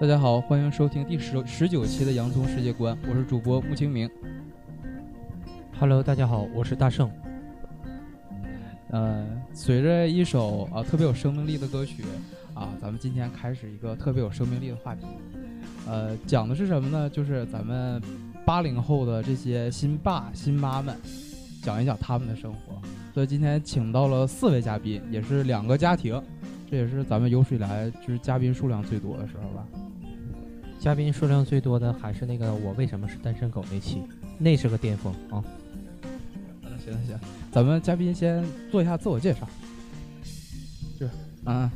[0.00, 4.08] 大家好，欢迎收听第十十九期的《洋葱世界观》，我是主播穆清明。
[5.76, 7.10] Hello，大家好，我是大圣。
[8.90, 12.04] 呃，随着一首啊特别有生命力的歌曲
[12.54, 15.04] 啊，咱们今天开始一个特别有生命力的话题。
[15.84, 17.10] 呃，讲的是什么呢？
[17.10, 18.00] 就是咱们
[18.46, 20.96] 八零后的这些新爸新妈们，
[21.60, 22.80] 讲一讲他们的生活。
[23.12, 26.22] 所以今天请到了四位嘉宾，也是两个家庭，
[26.70, 29.66] 这也是咱们有史以来就是嘉宾数量最多的时候吧。
[30.78, 34.02] 嘉宾数量最多的还是那个我为什么是单身狗那期，
[34.38, 35.42] 那是个巅峰啊！
[36.62, 37.08] 嗯，行行。
[37.08, 37.18] 行，
[37.50, 39.48] 咱们嘉宾先做一下自我介绍。
[40.98, 41.08] 是，
[41.44, 41.68] 嗯，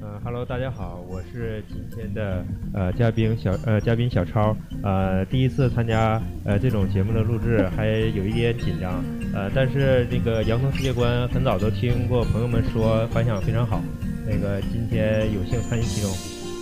[0.00, 13.82] 呃哈喽，大家好，我是今天的呃嘉宾小呃嘉宾小超，呃第一次参加呃这种节目的录制，还有一点紧张，呃但是这个洋葱世界观很早都听过朋友们说反响非常好，
[14.24, 16.10] 那个今天有幸参与其中，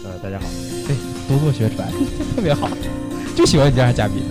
[0.05, 0.47] 呃大家好，
[0.87, 0.97] 对，
[1.29, 1.91] 多做宣传，
[2.35, 2.69] 特别好，
[3.35, 4.23] 就喜欢你这样的嘉宾。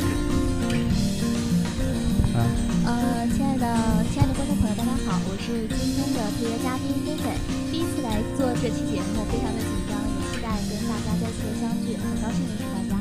[2.86, 3.66] 呃，亲爱的
[4.12, 7.36] 亲爱的观众朋友，大家好，我是今天的特约嘉宾 Vincent，
[7.72, 12.98] 第一次来做这期节目，非常的紧张，也期待跟大家再次的相聚，很高兴认识大家。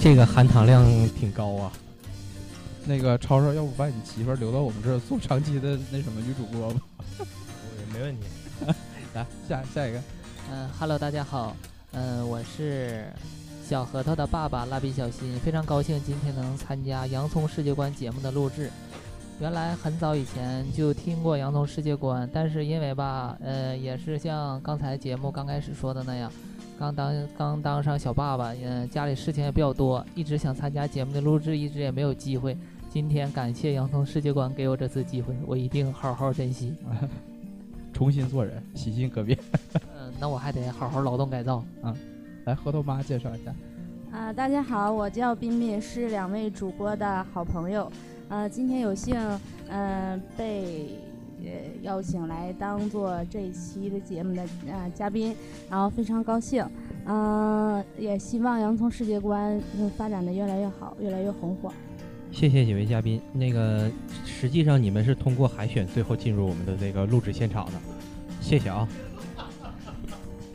[0.00, 0.84] 这个含糖量
[1.18, 1.72] 挺高啊。
[2.86, 6.80] 那个超超，要不把你媳妇儿留到我们这儿做长期的那什么女主播吧？
[7.90, 8.26] 没问题。
[9.14, 10.02] 来，下下一个，
[10.52, 11.56] 嗯哈喽，大家好，
[11.96, 13.04] 嗯，我是
[13.62, 18.68] 小核桃的爸爸蜡笔小新，非常高兴今天能参加《洋葱世界观》节目的录制。
[19.40, 26.30] 原来很早以前就听过《洋葱世界观》，但是因为吧，呃，也是像刚才节目刚开始说的那样，
[26.78, 32.56] 刚当刚当上小爸爸，嗯、家里事情也比较多，一直想参加节目的录制，一直也没有机会。
[32.90, 36.74] 今天感谢《洋葱世界观》给我这次机会，我一定好好珍惜。
[37.92, 39.38] 重新做人，洗心革面。
[40.04, 41.96] 嗯，那我还得好好劳动改造啊。
[42.44, 43.54] 来，核桃妈介绍一下。
[44.12, 47.90] 啊、大家好，我叫彬彬，是两位主播的好朋友。
[48.28, 49.16] 呃，今天有幸，
[49.68, 50.90] 嗯、被
[51.42, 51.50] 呃
[51.82, 55.34] 邀请来当做这一期的节目的呃嘉宾，
[55.70, 56.64] 然后非常高兴。
[57.06, 61.72] 嗯、也希望洋葱世界观嗯发展的越来越好，越来越红火。
[62.30, 63.22] 谢谢几位嘉宾。
[63.32, 63.90] 那个，
[64.26, 67.72] 实际上你们是通过海选最后进入我们的这个录制现场的，
[68.40, 68.86] 谢谢啊。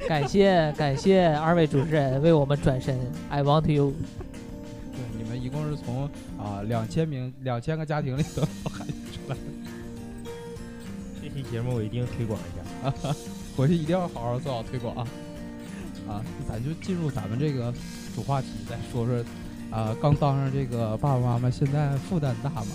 [0.10, 2.98] 感谢感谢二位主持人为我们转身
[3.30, 3.94] ，I want you。
[4.92, 6.06] 对，你们一共是从
[6.36, 10.32] 啊两千名两千个家庭里头喊出来的，
[11.22, 13.16] 这期节目我一定推广一下。
[13.56, 15.08] 回去一定要好好做好推广啊！
[16.08, 17.72] 啊，咱就进入咱们这个
[18.16, 19.24] 主话题，再说说
[19.70, 22.66] 啊，刚当上这个爸爸妈妈，现在负担大吗？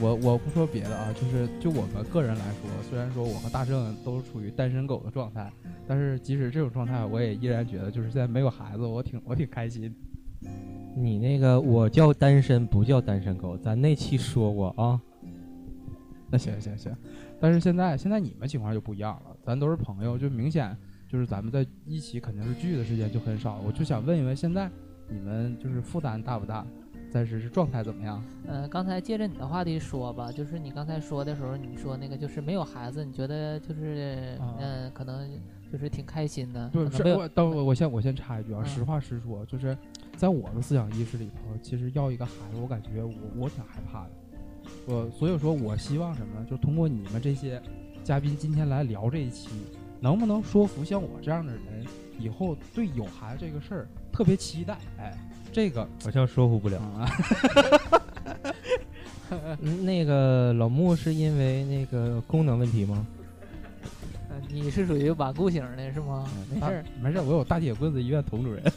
[0.00, 5.52] 我我不说别的啊，就是就我们个人来说，虽然说我和大圣都处于单身狗的状态，
[5.86, 9.92] 但是即使这种状态，我也依然觉得就是现在没有孩子，我挺我挺开心。
[10.96, 15.00] 你那个我叫单身，不叫单身狗，咱那期说过啊。
[16.30, 16.94] 那行行行，
[17.40, 20.76] 但是现在现在你们情况就不一样了，咱都是朋友，就明显
[21.08, 23.60] 就是咱们在一起肯定是聚的时间就很少。
[23.66, 24.70] 我就想问一问，现在
[25.08, 26.66] 你们就是负担大不大？
[27.10, 28.22] 暂时是状态怎么样？
[28.46, 35.30] 呃，刚才接着你的话题说吧，就是你刚才说的时候，你说那个就是没有孩子，你觉得就是啊嗯、呃可能
[35.70, 39.76] 就是挺开心的，不是我，等我我先我先插一句啊，嗯实话实说，就是
[40.16, 44.10] 在我的思想意识里头，其实要一个孩子，我感觉我我挺害怕的。
[44.86, 46.46] 我所以说我希望什么呢？
[46.48, 47.60] 就通过你们这些
[48.02, 49.50] 嘉宾今天来聊这一期，
[50.00, 51.86] 能不能说服像我这样的人，
[52.18, 54.78] 以后对有孩子这个事儿特别期待？
[54.98, 55.16] 哎，
[55.52, 56.80] 这个好像说服不了。
[59.82, 63.06] 那个老穆是因为那个功能问题吗？
[64.30, 66.26] 呃你是属于顽固型的是吗？
[66.50, 66.84] 没事儿。
[67.02, 68.62] 没事儿，我有大铁棍子医院佟主任。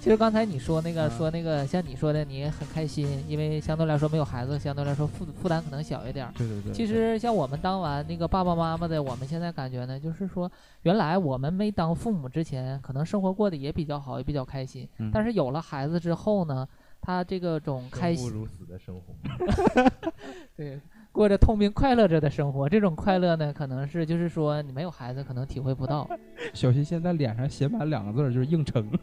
[0.00, 6.32] 其实刚才你说那个啊说那个像你说的，你很开心，因为相对来说没有孩子，相对来说负负担可能小一点儿。
[6.36, 10.50] 对对对，其实像我们当完那个爸爸妈妈的，我们现在感觉呢，就是说，
[10.82, 14.88] 原来我们没当父母之前，可能生活过得也比较好，也比较开心。
[14.98, 16.66] 嗯但是有了孩子之后呢，
[17.00, 19.14] 他这个种开心，不如死的生活。
[20.56, 20.80] 对，
[21.12, 26.08] 过着痛并快乐着的生活，这种快乐呢，可能是就是说你没有孩子可能体会不到。
[26.54, 28.88] 小新现在脸上写满两个字儿，就是硬撑。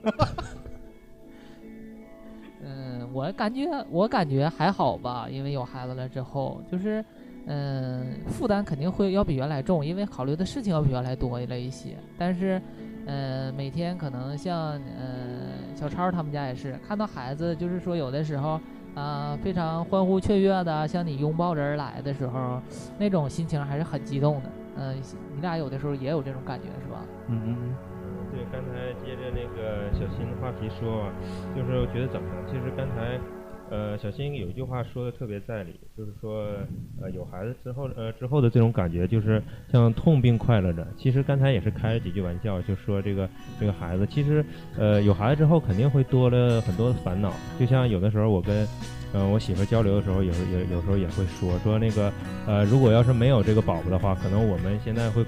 [3.16, 7.04] 我感觉我感觉还好吧，因为有孩子了之后，就是
[7.46, 11.96] 嗯，负担肯定会要比原来重，因为考虑的事情要比原来多了一些。
[12.18, 12.62] 但是，
[13.06, 18.60] 嗯，每天可能像嗯小超他们家也是，看到孩子，就是说有的时候
[18.96, 22.62] 啊、非常欢呼雀跃的向你拥抱着而来的时候，
[23.00, 24.50] 那种心情还是很激动的。
[24.76, 24.94] 嗯、
[25.34, 27.00] 你俩有的时候也有这种感觉是吧？
[27.28, 27.76] 嗯嗯嗯，
[28.36, 31.10] 对，刚才接着那个小新的话题说，
[31.56, 32.44] 就是我觉得怎么呢？
[32.52, 33.18] 其实刚才，
[33.70, 36.44] 呃，小新有一句话说的特别在理，就是说，
[37.02, 39.42] 呃，有孩子之后，呃，之后的这种感觉就是
[39.72, 40.86] 像痛并快乐着。
[40.98, 44.44] 其实刚才也是开了几句玩笑，就说这个这个孩子，其实，
[44.78, 47.32] 呃，有孩子之后肯定会多了很多的烦恼。
[47.58, 48.68] 就像有的时候我跟，
[49.14, 52.12] 呃，我媳妇交流的时候，有时有有时候也会说说那个，
[52.46, 55.26] 呃，如果要是没有这个宝宝的话，可能我们现在会。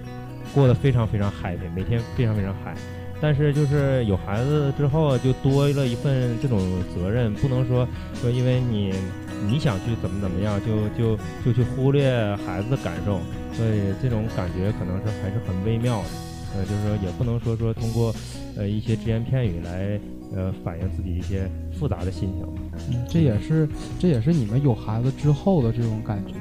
[0.56, 2.74] 过得非常非常 happy，每天非常非常嗨，
[3.20, 6.60] 但是就是有孩子之后就多了一份这种
[6.94, 7.88] 责任，不能说
[8.22, 8.94] 说因为你
[9.50, 12.10] 你想去怎么怎么样，就就就去忽略
[12.46, 13.20] 孩子的感受，
[13.54, 16.08] 所以这种感觉可能是还是很微妙的，
[16.56, 18.14] 呃，就是说也不能说说通过
[18.56, 20.00] 呃一些只言片语来
[20.36, 22.46] 呃反映自己一些复杂的心情，
[22.92, 23.68] 嗯，这也是
[24.00, 26.34] 这也是你们有孩子之后的这种感觉。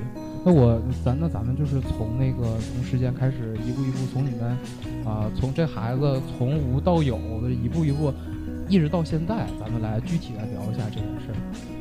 [0.46, 4.56] 那我咱那咱们就是从那个从时间开始一步一步从你们
[5.04, 8.14] 啊从这孩子从无到有的一步一步
[8.68, 11.36] 一直到现在，咱们来具体来聊一下这件事儿。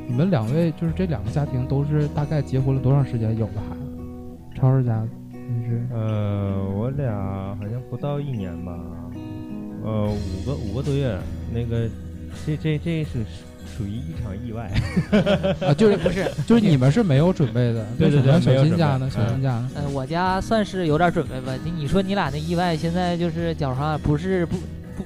[0.07, 4.59] 你们两位就是这两个家庭都是大概结婚了多长时间有的孩子？
[4.59, 5.87] 超儿家你是？
[5.93, 8.75] 呃，我俩好像不到一年吧，
[9.83, 11.15] 呃，五个五个多月。
[11.53, 11.87] 那个
[12.47, 13.23] 这这这是。
[13.77, 14.71] 属于一场意外
[15.67, 17.85] 啊，就是不是，就是你们是没有准备的。
[17.97, 19.09] 对对对，小金家呢？
[19.09, 19.69] 小金家呢？
[19.75, 21.51] 嗯，我家算是有点准备吧。
[21.63, 24.55] 你你说你俩那意外，现在就是脚上，不是不
[24.95, 25.03] 不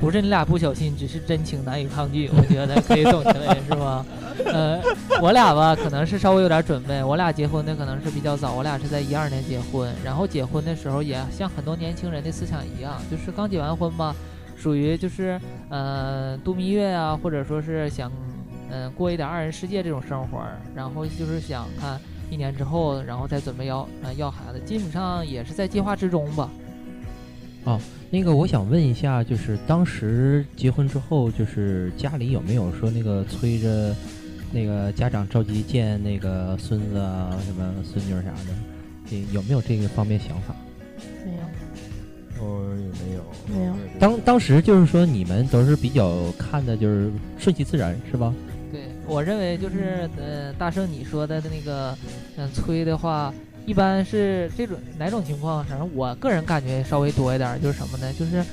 [0.00, 2.30] 不是你俩不小心，只是真情难以抗拒。
[2.36, 4.04] 我觉得可以总结为是吧？
[4.44, 4.80] 呃，
[5.20, 7.02] 我俩吧，可能是稍微有点准备。
[7.02, 14.14] 我俩结婚的可能是比较早，我俩是在一二年结婚，然后结婚的时候也像很多年轻人的思想一样，就是刚结完婚吧。
[14.56, 15.38] 属于就是，
[15.68, 18.10] 呃，度蜜月啊，或者说是想，
[18.70, 20.42] 嗯，过一点二人世界这种生活，
[20.74, 22.00] 然后就是想看
[22.30, 26.50] 一年之后，然后再准备要，呃，要孩子，基本上也是在计划之中吧。
[27.64, 27.80] 哦，
[28.10, 33.94] 那个我想问一下，就是当时结婚之后，就是家里有没有说那个催着，
[34.52, 40.54] 那个家长着急见那个孙子啊，什么孙女啥的，有没有这个方面想法？
[41.24, 41.65] 没有。
[42.40, 43.72] 哦，也没有，没有。
[43.98, 48.32] 当当时就是说，你们都是比较看的，就是顺其自然，是吧？
[48.72, 51.96] 对，我认为就是，呃，大圣你说的那个，
[52.36, 53.32] 嗯，催的话，
[53.64, 55.64] 一般是这种哪种情况？
[55.64, 58.12] 反正我个人感觉稍微多一点，就是什么呢？
[58.18, 58.44] 就是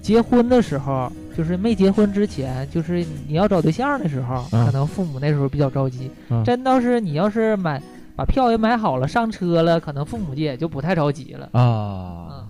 [0.00, 6.10] 结婚的时候，就是没结婚之前，就是你要找对象的时候，可能父母那时候比较着急。
[6.44, 7.82] 真倒是你要是买
[8.14, 12.46] 把票也买好了，上车了，可能父母也就不太着急了啊。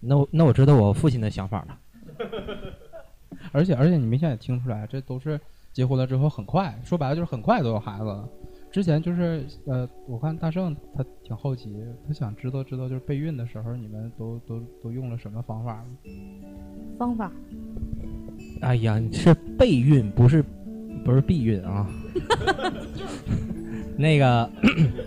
[0.00, 1.78] 那我那我知道我父亲的想法了，
[3.52, 5.38] 而且而且你明显也听出来，这都是
[5.72, 8.28] 结婚了之后很快，说白了就是很快都有孩子了。
[8.72, 11.76] 之前就是呃，我看大圣他挺好奇，
[12.06, 15.84] 他想知道知道就是备孕的时候你们都都都用了什么方法
[16.96, 17.30] 方法？
[18.62, 20.42] 哎呀，是备孕不是
[21.04, 21.86] 不是避孕啊？
[23.98, 24.48] 那个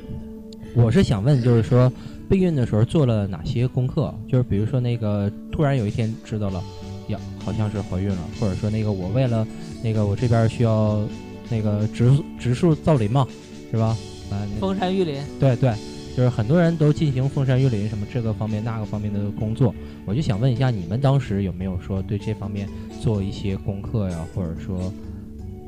[0.75, 1.91] 我是想问，就是说。
[2.33, 4.11] 备孕的时候做了哪些功课？
[4.27, 6.63] 就是比如说那个突然有一天知道了，
[7.09, 9.45] 呀，好像是怀孕了，或者说那个我为了
[9.83, 11.07] 那个我这边需要
[11.47, 13.27] 那个植植树造林嘛，
[13.69, 13.95] 是吧？
[14.31, 15.21] 啊，封山育林。
[15.39, 15.71] 对对，
[16.17, 19.71] 就是很多人都进行封山育林什么这个方面那个方面的工作。
[20.07, 22.67] 我就想问一下，你们当时有没有说对这方面
[22.99, 24.91] 做一些功课呀，或者说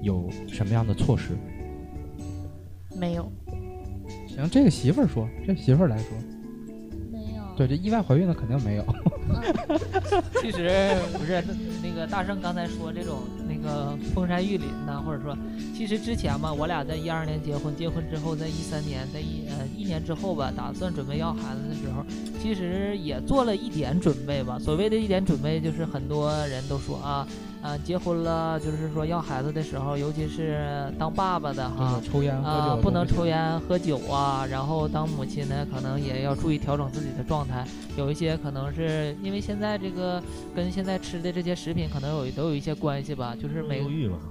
[0.01, 1.37] 有什么样的措施？
[2.99, 3.31] 没有。
[4.27, 6.07] 行，这个媳妇儿说，这媳妇儿来说。
[7.55, 8.85] 对，这意外怀孕的肯定没有。
[10.41, 11.43] 其实不是，
[11.81, 15.35] 那个大圣刚才说这种那个封山育林呢，或者说，
[15.75, 22.05] 其实之前嘛，我俩在一二年结婚，结婚之后，在一三年，在一呃一年之后吧，打算准备要孩子的时候，
[22.41, 24.59] 其实也做了一点准备吧。
[24.59, 27.25] 所谓的一点准备，就是很多人都说啊。
[27.65, 34.45] 啊，结婚了，就是说要孩子的时候，尤其是当爸爸的哈，抽烟啊，不能抽烟喝酒啊。
[34.45, 37.65] 然后当母亲呢，可能也要注意调整自己的状态。
[37.97, 40.21] 有一些可能是因为现在这个
[40.55, 43.83] 跟现在吃的这些食品可能有都有一些关系吧，就是每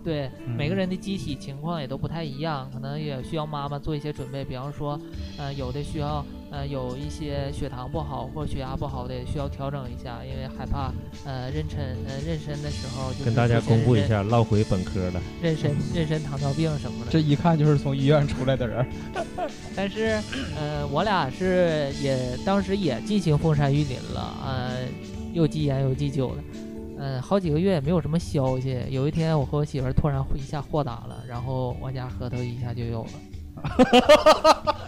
[0.05, 4.45] 对每个人的机体情况也都不太一样，可能也需要妈妈做一些准备。
[4.45, 4.97] 比方说，
[5.39, 6.25] 呃，有的需要。
[6.55, 10.93] 呃，有一些血糖不好或血压不好的，需要调整一下，因为害怕
[11.25, 15.21] 呃妊娠呃妊娠的时候就跟大家公布一下，落回本科了。
[15.43, 18.87] 妊娠妊娠糖尿病什么的，这一看就是从医院出来的人。
[19.75, 20.21] 但是
[20.57, 24.87] 呃，我俩是也当时也进行封山育林了，呃，
[25.33, 26.43] 又忌烟又忌酒的，
[26.99, 28.79] 嗯，好几个月也没有什么消息。
[28.91, 33.11] 有一天，我和我媳妇突然一下豁达了，然后我家核桃一下就有了。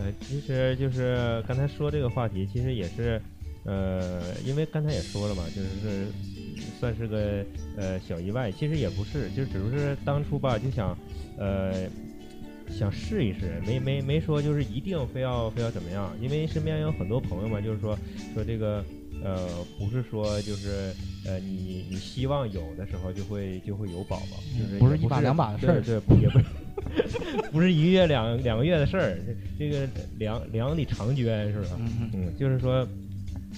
[0.00, 3.20] 呃，其实就是刚才说这个话题，其实也是，
[3.64, 6.12] 呃，因为刚才也说了嘛，就是是
[6.78, 7.44] 算是个
[7.76, 10.96] 呃小意外，其实也不是，就只是当初吧就想
[11.36, 11.86] 呃
[12.70, 17.94] 想试一试，没没没说就是一定非要非要怎么样，因为身边有很多朋友嘛，就是说
[18.32, 18.82] 说这个
[19.22, 19.46] 呃
[19.78, 20.94] 不是说就是
[21.26, 26.44] 呃你你希望有的时候就会就会有宝宝，就是不是也一把两把的事儿对对，不也不是
[27.52, 29.16] 不是一个月两两个月的事儿，
[29.58, 29.86] 这这个
[30.18, 31.78] 两两里长捐是吧？
[31.78, 32.86] 嗯嗯，就是说，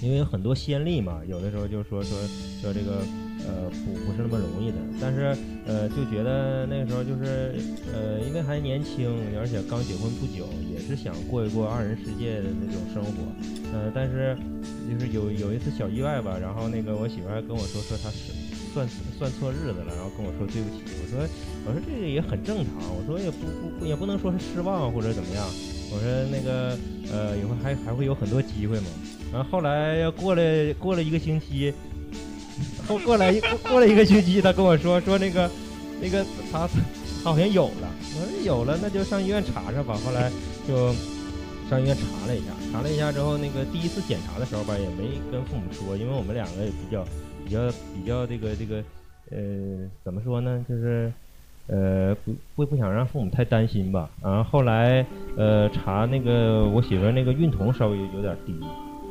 [0.02, 2.16] 因为有很多先例嘛，有的时候就说说
[2.60, 3.02] 说这个
[3.46, 5.36] 呃不不是那么容易的，但是
[5.66, 7.54] 呃就觉得那个时候就是
[7.92, 13.12] 呃因为还年轻，而且刚结婚不久，也是想过一过二人世界的那种生活，
[13.72, 14.36] 呃但是
[14.90, 18.32] 就是有有一次小意外吧，然后那个我媳妇儿还跟我说说她是
[18.72, 18.88] 算
[19.18, 21.28] 算错日子了，然后跟我说对不起，我说
[21.66, 23.46] 我说这个也很正常，我说也不
[23.78, 25.46] 不也不能说是失望或者怎么样，
[25.92, 26.76] 我说那个
[27.12, 28.86] 呃以后还还会有很多机会嘛。
[29.32, 30.42] 然后后来要过了
[30.74, 31.72] 过了一个星期，
[32.86, 33.32] 后过来
[33.68, 35.50] 过了一个星期，他跟我说说那个
[36.00, 36.68] 那个他
[37.24, 39.98] 他好像有了，我说有了那就上医院查查吧。
[40.04, 40.30] 后来
[40.68, 40.92] 就
[41.70, 47.02] 上医院查了一下，查了一下之后，那个第一次检查的时候吧，也没跟父母说，因为我们两个也比较
[47.44, 48.82] 比较比较这个这个
[49.30, 51.12] 呃怎么说呢，就是。
[51.68, 54.10] 呃，不不不想让父母太担心吧。
[54.20, 55.06] 然后后来，
[55.36, 58.58] 呃，查那个我媳妇那个孕酮稍微有点低，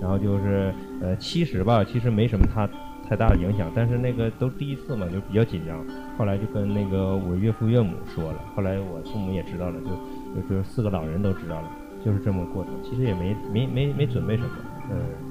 [0.01, 0.71] 然后就是
[1.01, 2.67] 呃其实吧，其实没什么太
[3.07, 5.81] 太大的影响，但是那个都第一次嘛，就比较紧张。
[6.17, 11.71] 后来就跟那个我岳父岳母说了，后来我父母也知道了，就就就四个老人都知道了，
[12.05, 12.73] 就是这么过程。
[12.83, 14.49] 其实也没没没没准备什么，
[14.91, 15.30] 嗯。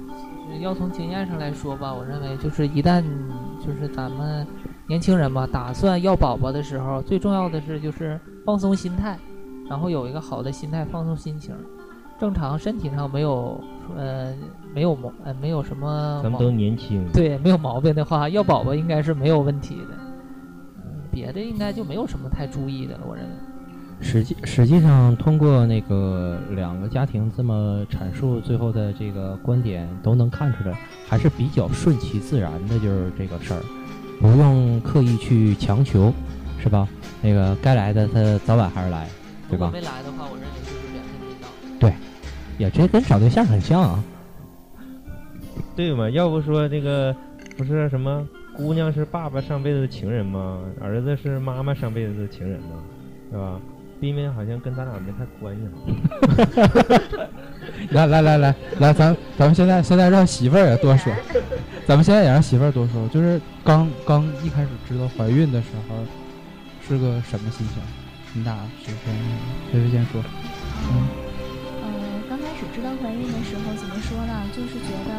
[0.60, 3.02] 要从经验上来说吧，我认为就是一旦
[3.64, 4.46] 就是咱们
[4.86, 9.18] 年轻人吧，打算要宝宝的时候，最重要的是就是放松心态，
[9.68, 11.54] 然后有一个好的心态，放松心情。
[12.18, 13.58] 正常身体上没有
[13.96, 14.34] 呃
[14.74, 19.96] 没有毛呃没有什么咱们都年轻，对没有毛病的话，要宝宝应该是没有问题的。
[20.84, 23.30] 嗯，别的应该就没有什么太注意的了，我认为。
[24.02, 30.76] 实际实际上，通过那个两个家庭这么阐述最后的这个观点，都能看出来，
[31.06, 33.60] 还是比较顺其自然的，就是这个事儿，
[34.20, 36.12] 不用刻意去强求，
[36.58, 36.88] 是吧？
[37.22, 39.06] 那个该来的他早晚还是来，
[39.48, 39.70] 对吧？
[39.72, 41.96] 没来的话，我认为就是缘分没到。
[42.58, 44.04] 也这跟找对象很像啊。
[45.76, 46.10] 对嘛？
[46.10, 47.14] 要不说这个
[47.56, 48.26] 不是什么
[48.56, 50.58] 姑娘是爸爸上辈子的情人吗？
[50.80, 52.82] 儿子是妈妈上辈子的情人吗？
[53.30, 53.60] 是吧？
[54.00, 55.62] 冰冰好像跟咱俩没太关系
[56.58, 57.30] 了。
[57.90, 61.12] 来来来来来，咱咱们现在现在让媳妇儿也多说，
[61.86, 63.06] 咱们现在也让媳妇儿多说。
[63.08, 65.96] 就是刚刚一开始知道怀孕的时候
[66.86, 67.82] 是个什么心情？
[68.32, 69.12] 你俩谁先
[69.72, 70.22] 谁谁先说？
[70.88, 71.08] 嗯，
[71.82, 71.88] 呃，
[72.28, 74.32] 刚开始知道怀孕的时候，怎么说呢？
[74.56, 75.12] 就是觉得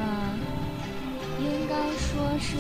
[1.44, 2.08] 应该说
[2.40, 2.56] 是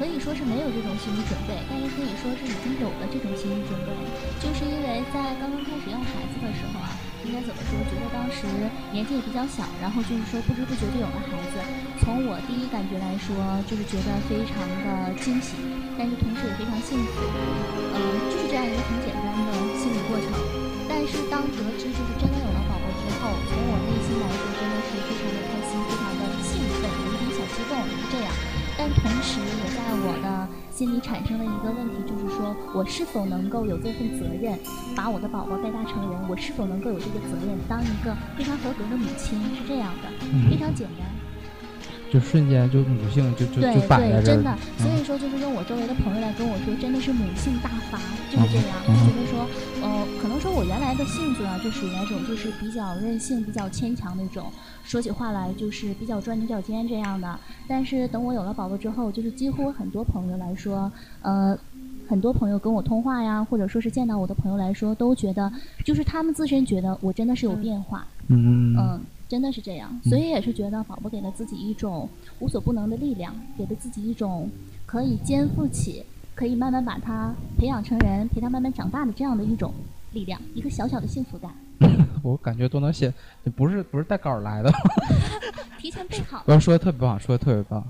[0.00, 3.92] 可以说是没有这种心理准备，但也可以说是已经有了这种心理准备，
[4.40, 7.76] 就是因为在刚刚开始要孩子的时候啊，应该怎么说？
[7.84, 8.48] 觉得当时
[8.96, 11.60] 年纪也比较小，然后就是说不知不觉就有了孩子。
[12.00, 13.36] 从我第一感觉来说，
[13.68, 15.60] 就是觉得非常的惊喜，
[16.00, 17.20] 但是同时也非常幸福。
[17.92, 18.00] 嗯、
[18.32, 20.32] 就是这样一个很简单的心理过程。
[20.88, 24.79] 但是当得知就是真的有了宝宝之后，从我内心来说，真的
[29.02, 34.58] 同时也在我的心里产生了一个问题，就是说我是否能够有这份责任，
[34.96, 36.28] 把我的宝宝带大成人？
[36.28, 39.38] 我是否能够有这个责任，当一个非常合格的母亲？
[39.56, 40.08] 是这样的，
[40.48, 41.19] 非常简单。
[42.12, 47.98] 就瞬间就母性就就就摆在对，这儿真的了。，所嗯以说就是用我周围的朋友来跟我说，真的是母性大发，
[48.30, 48.76] 就是这样。
[48.88, 49.46] 嗯就觉得说，
[49.82, 54.50] 呃，可能说我原来的性子啊，就属于那种就是比较任性、比较牵强那种，
[54.82, 57.38] 说起话来就是比较钻牛角尖这样的。
[57.68, 60.90] 但是等我有了宝宝之后，就是几乎很多朋友来说，
[61.22, 61.56] 呃。
[62.08, 65.48] 很多朋友跟我通话呀，或者说是见到我的朋友来说，都觉得
[65.84, 72.08] 就是他们自身觉得我真的是有变化，嗯嗯嗯，真的是这样，所以也是觉得宝宝给了自己一种
[72.40, 74.50] 无所不能的力量，给了自己一种
[74.84, 79.72] 可以肩负起，可以慢慢把他培养成人，陪他慢慢长大的这样的一种
[80.14, 81.54] 力量，一个小小的幸福感，
[82.24, 83.14] 我感觉都能写，
[83.54, 84.72] 不是不是带稿儿来的。
[85.78, 86.42] 提前备好。
[86.46, 87.88] 我说的特别棒，说的特别棒。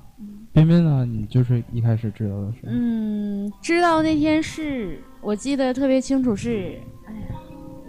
[0.53, 7.41] 彬彬呢，你就是一开始知道的是，嗯，知道那天是我记得特别清楚是，哎呀，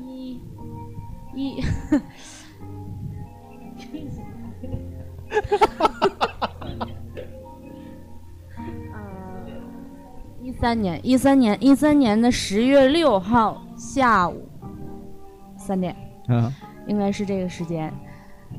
[0.08, 0.40] 一
[1.36, 1.60] 一，
[1.92, 2.02] 呃，
[10.44, 14.48] 一三年，一三年，一三年的十月六号下午
[15.58, 15.96] 三点，
[16.28, 16.54] 嗯
[16.88, 17.92] 应该是这个时间。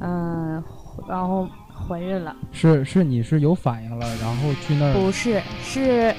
[0.00, 0.62] 嗯、
[1.08, 2.34] 然后怀孕了。
[2.50, 6.12] 是是，你是有反应了，然后去那儿不是，是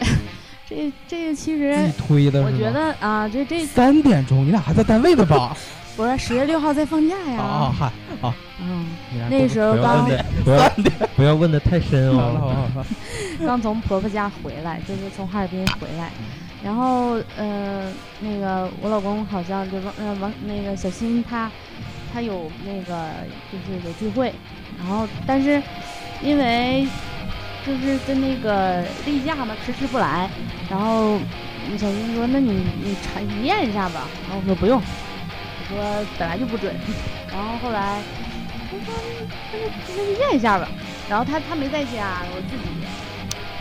[0.67, 2.51] 这这个其实自己推的是吗？
[2.53, 5.57] 我觉得啊，这这三点钟，你俩还在单位呢吧？
[5.97, 7.41] 不是十月六号在放假呀。
[7.41, 7.91] 啊嗨
[8.23, 8.87] 啊，嗯，
[9.29, 10.07] 那时候刚
[10.43, 10.69] 不要
[11.15, 12.85] 不要问的太深好了好好了，
[13.45, 16.09] 刚从婆婆家回来，就是从哈尔滨回来，
[16.63, 21.51] 然后呃，那个我老公好像就王呃王那个小新他
[22.13, 23.09] 他有那个
[23.51, 24.33] 就是有聚会，
[24.77, 25.61] 然后但是
[26.21, 26.87] 因为
[27.65, 30.29] 就是跟那个例假嘛迟迟不来，
[30.69, 31.17] 然后
[31.77, 32.51] 小新说那你
[32.83, 34.81] 你查你验一下吧，然后我说不用，
[35.69, 36.73] 我说本来就不准，
[37.31, 38.01] 然后后来
[38.69, 38.93] 他说
[39.51, 40.67] 那就那就验一下吧，
[41.09, 42.63] 然后他他没在家，我自己。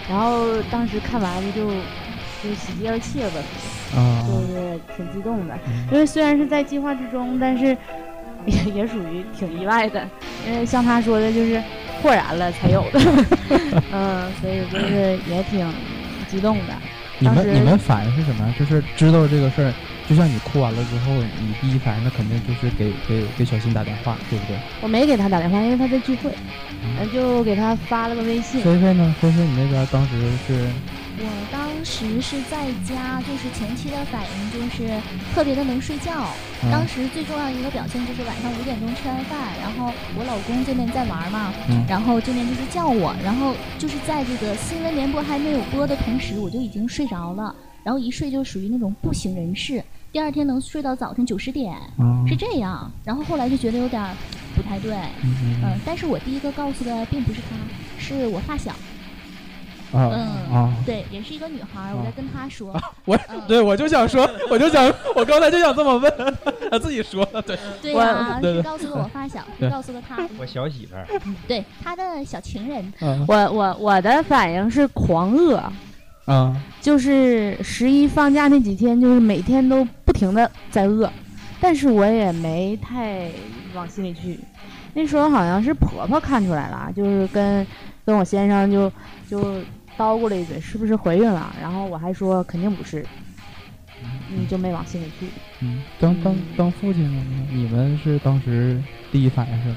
[0.09, 1.68] 然后当时看完就
[2.42, 3.40] 就喜极而泣了吧，
[3.97, 5.56] 啊就是挺激动的。
[5.92, 7.76] 因为虽然是在计划之中，但是
[8.47, 10.06] 也也属于挺意外的。
[10.47, 11.62] 因为像他说的，就是
[12.02, 13.00] 豁然了才有的，
[13.92, 15.73] 嗯，所以就是也挺
[16.28, 16.75] 激动的。
[17.23, 18.52] 你们你们反应是什么？
[18.59, 19.73] 就是知道这个事儿，
[20.09, 24.57] 就像你哭完了之后，你第一反应那肯定就是给给给小新打电话，对不对？
[24.81, 26.31] 我没给他打电话，因为他在聚会，
[26.99, 28.61] 嗯就给他发了个微信。
[28.62, 29.14] 菲菲呢？
[29.21, 30.11] 菲菲，你那边当时
[30.47, 30.67] 是
[31.19, 35.01] 我当时是在家，就是前期的反应就是
[35.35, 36.27] 特别的能睡觉。
[36.71, 52.91] 当嗯时最重要的一个表现就是晚上五点钟吃完饭，然后我老公这边在玩嘛，嗯然后这边就是叫我，然后就是在这个新闻联播还没有播的同时，我就已经睡着了，然后一睡就属于那种不省人事，第二天能睡到早晨九十点，啊是这样。
[53.05, 54.01] 然后后来就觉得有点
[54.55, 57.57] 不太对，嗯，但是我第一个告诉的并不是他，
[57.99, 58.73] 是我发小，
[59.93, 60.75] 啊嗯啊！
[60.87, 62.75] 对，也是一个女孩儿，我在跟她说，
[63.05, 63.41] 我嗯。
[63.47, 66.13] 对我就想说，我就想，我刚才就想这么问，
[66.71, 71.07] 她自己说的，对，对呀、告诉了我发小，是告诉了她，我小媳妇儿，
[71.47, 73.25] 对她的小情人，嗯。
[73.28, 75.63] 我我我的反应是狂饿，
[76.25, 76.57] 啊。
[76.81, 81.09] 就是十一放假那几天，就是每天都不停的在饿，
[81.61, 83.31] 但是我也没太
[83.75, 84.39] 往心里去。
[84.95, 87.67] 那时候好像是婆婆看出来了，就是跟
[88.05, 88.91] 跟我先生就
[89.31, 89.55] 就
[89.97, 91.55] 叨咕了一嘴，是不是怀孕了？
[91.61, 93.05] 然后我还说肯定不是，
[94.31, 95.26] 嗯，就没往心里去。
[95.61, 97.47] 嗯，当当当父亲了呢？
[97.50, 99.75] 你们是当时第一反应是？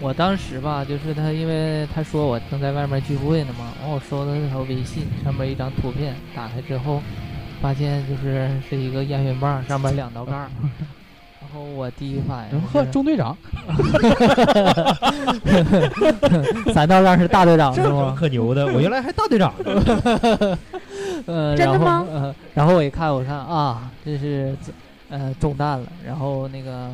[0.00, 7.00] 我当时吧，就是他，因为他说我正在外面聚会呢嘛，完我收到那条微信，上面一张图片，打开之后，
[7.60, 10.50] 发现就是是一个验孕棒，上面两道杠
[11.52, 13.36] 后我第一反应 呵，是中队长，
[16.72, 18.14] 三道杠是大队长 是吗？
[18.18, 20.58] 可牛的，我原来还大队长呢。
[21.26, 24.56] 呃，然后真的吗呃，然后我一看，我看啊，这是
[25.08, 26.90] 呃中弹了，然后那个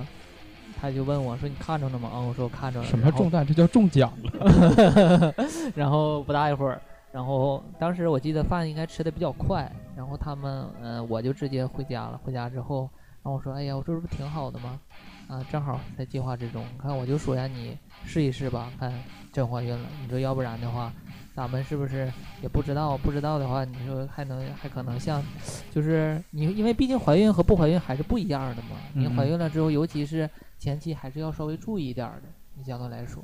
[0.80, 2.10] 他就问我说你看着了吗？
[2.12, 2.86] 啊，我说我看着了。
[2.86, 3.46] 什么中弹？
[3.46, 5.34] 这叫中奖了。
[5.74, 6.78] 然后不大一会儿，
[7.12, 12.20] 然后当时我记得饭应该吃的比较快，然后他们嗯、呃我就直接回家了。
[12.24, 12.90] 回家之后，然
[13.28, 14.80] 后我说哎呀，我这不挺好的吗？
[15.28, 16.64] 啊，正好在计划之中。
[16.78, 18.92] 看我就说呀，你试一试吧，看
[19.30, 19.86] 真怀孕了。
[20.02, 20.90] 你说要不然的话，
[21.34, 22.10] 咱们是不是
[22.42, 22.96] 也不知道？
[22.96, 25.22] 不知道的话，你说还能还可能像，
[25.70, 28.76] 就是你因为毕竟怀孕和不怀孕还是不一样的嘛。
[28.94, 32.22] 你怀孕了之后，尤其是前期还是要稍微注意一点的。
[32.54, 33.22] 你相对来说。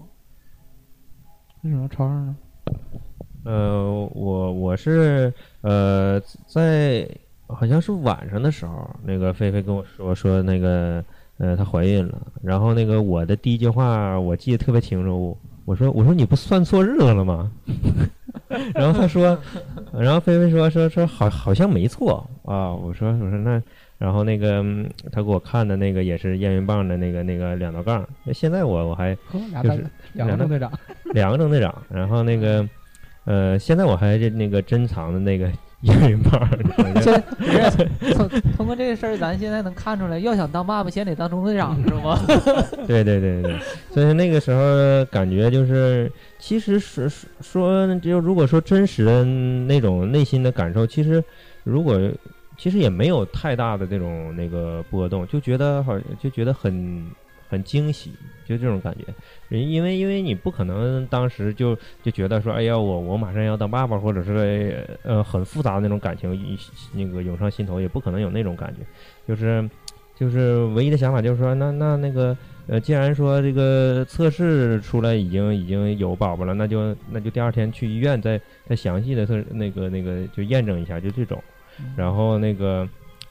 [1.62, 2.36] 为什么超二呢？
[3.46, 7.08] 呃，我我是呃在
[7.46, 11.04] 好像是晚上的时候，那个菲菲跟我说说那个
[11.38, 17.50] 呃她怀孕了，然后那个我的第一句话我记得特别清楚，我说我说你不算错日子了吗？
[18.74, 19.38] 然后她说，
[19.92, 23.62] 然后菲菲说说说好好像没错啊，我说我说那。
[23.96, 29.16] 然后那个嗯她给我看的那个也是验孕棒的那个那个两道杠，那现在我我还
[29.62, 30.70] 就是两个正队长。
[31.14, 32.68] 两个中队长，然后那个，
[33.24, 35.48] 呃，现在我还是那个珍藏的那个
[35.84, 36.58] 验孕棒儿，
[37.02, 42.18] 这不是 通通过这个事儿，咱现在能看出来，要想当爸爸，先得当中队长，是吗？
[42.86, 43.58] 对对对对，
[43.90, 51.22] 所以那个时候感觉就是，其实是说说就如果说真实的那种内心的感受，其实
[51.62, 52.00] 如果
[52.56, 57.04] 其实也没有太大的这种那个波动，就觉得好就觉得很
[57.54, 58.10] 很惊喜，
[58.44, 59.56] 就这种感觉。
[59.56, 66.58] 因为因为你不可能当时就就觉得说，哎呀，我我马上要当爸爸，或者是呃很复杂的那种感情
[66.92, 68.80] 那个涌上心头，也不可能有那种感觉。
[69.28, 69.70] 就是
[70.16, 72.36] 就是唯一的想法就是说，那那那个
[72.66, 81.40] 呃，既然说这个测试出来已经已经有宝宝了，那就那就第二天去医院再再详细的测那个那个就验证一下，就这种。
[81.96, 82.88] 然后那个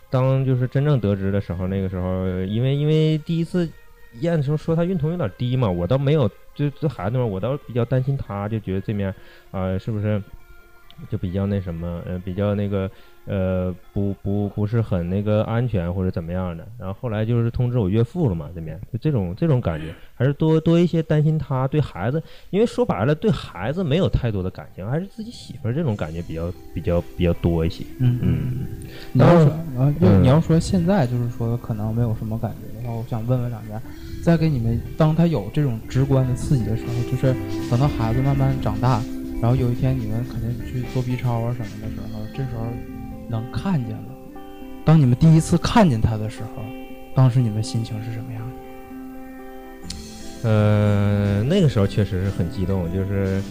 [0.10, 3.70] 当就是真正得知的时候，那个时候因为因为第一次
[4.22, 9.14] 验的时候说他孕酮有点低嘛，我倒没有，就这孩子嘛，我倒比较担心他，就觉得这面
[9.52, 10.22] 啊、是不是
[11.10, 12.90] 就比较那什么，呃，比较那个
[13.26, 16.68] 呃不不不是很那个安全或者怎么样的。
[16.78, 22.22] 然后后来就是通知我岳父了嘛，这面就这种这种感觉，还是多多一些担心他对孩子，
[22.52, 27.84] 因为说白了对孩子没有太多的感情，还是自己媳妇儿这种感觉比较比较比较多一些。
[27.98, 28.68] 嗯嗯。
[29.14, 33.82] 你要说啊，就嗯你要说现在就是说可能没有什么感觉的话，我想问问两家，
[34.24, 37.36] 再给你们当他有这种直观的刺激的时候，就是
[37.70, 39.02] 等到孩子慢慢长大，
[39.42, 42.66] 然后有一天你们肯定去做 B 超啊什么的时候，这时候
[43.30, 44.06] 能看见了。
[44.86, 46.64] 当你们第一次看见他的时候，
[47.14, 48.42] 当时你们心情是什么样
[50.42, 50.50] 的？
[50.50, 53.42] 呃，那个时候确实是很激动，就是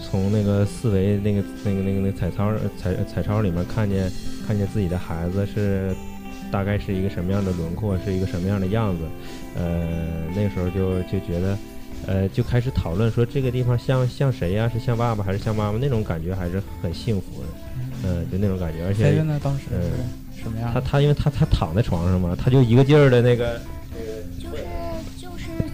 [0.00, 4.08] 从那个四维那个那个那个那个彩超彩彩超里面看见
[4.46, 5.92] 看见自己的孩子是
[6.50, 9.04] 大概是一个什么样的轮廓，是一个什么样的样子，
[9.56, 11.56] 呃，那时候就就觉得。
[12.06, 15.78] 呃，就开始讨论说这个地方像像谁呀、是像爸爸还是像妈妈？
[15.78, 17.48] 那种感觉还是很幸福的，
[18.04, 18.86] 嗯、就那种感觉。
[18.86, 19.82] 而且飞飞呢，当时嗯
[20.34, 20.72] 是什么样？
[20.72, 23.60] 他他因为他他躺在床上嘛，他就一个劲儿的那个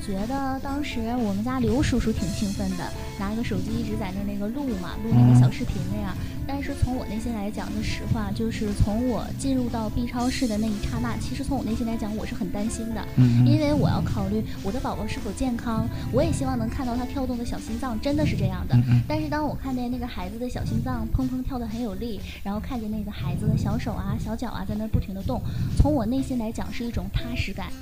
[0.06, 6.14] 觉得当时我们家刘叔叔挺兴奋的，拿个手机一直在那那个录嘛，录那个小视频那样。
[6.46, 18.78] 但是从我内心来讲，说实话，就是从我进入到 B 超室的那一刹那，其实从我内心来讲，我是很担心的，嗯因为我要考虑我的宝宝是否健康，我也希望能看到他跳动的小心脏，真的是这样的。
[19.08, 25.42] 但是当我看见那个孩子的小心脏砰砰跳得很有力，然后看见那个孩子的小手啊、小脚啊在那儿不停地动，
[25.76, 27.72] 从我内心来讲是一种踏实感，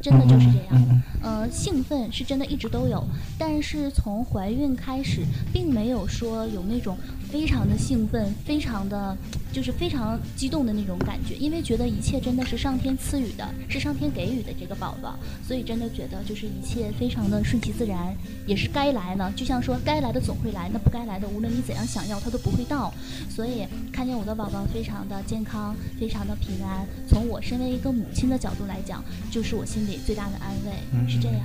[0.00, 0.68] 真的就是这样。
[0.72, 3.04] 嗯嗯呃，兴奋是真的一直都有，
[3.38, 6.96] 但是从怀孕开始，并没有说有那种
[7.30, 9.16] 非常的兴奋、非常的
[9.52, 15.16] 就是非常激动的那种感觉，因为觉得一切真的是上天赐予的，是上天给予的这个宝宝，
[15.46, 18.14] 所以真的觉得就是一切非常的顺其自然，
[18.46, 19.32] 也是该来呢。
[19.36, 22.92] 就像说该来的总会来，那不该来的无论你怎样想要，它都不会到。
[23.28, 31.40] 所以看见我的宝宝非常的健康，非常的平安，从我身为一个母亲的角度来讲，就是我心里最大的安慰，是这样。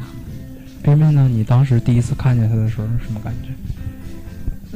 [0.84, 1.28] 冰冰呢？
[1.28, 3.50] 你当时第一次看见他的时候是什么感觉？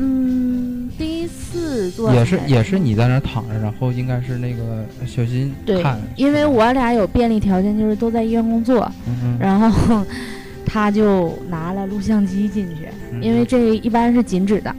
[0.01, 8.89] 嗯，第一次做也是也是你在那儿躺着，然后应该是那个小新对看，，因为我俩有便利条件，就是都在医院工作，
[9.39, 10.05] 然后
[10.65, 14.73] 他就拿了录像机进去，嗯因为这一般是禁止的，